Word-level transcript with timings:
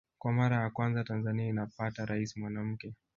Kwa 0.19 0.31
mara 0.31 0.61
ya 0.61 0.69
kwanza 0.69 1.03
Tanzania 1.03 1.47
inapata 1.47 2.05
Rais 2.05 2.37
mwanamke 2.37 2.95